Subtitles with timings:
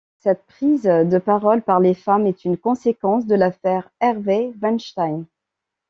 [0.17, 5.25] Cette prise de parole par les femmes est une conséquence de l'affaire Harvey Weinstein.